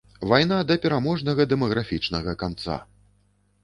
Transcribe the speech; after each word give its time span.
Вайна 0.29 0.57
да 0.71 0.77
пераможнага 0.85 1.47
дэмаграфічнага 1.53 2.39
канца! 2.45 2.85